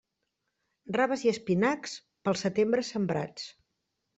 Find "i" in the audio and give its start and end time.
1.27-1.29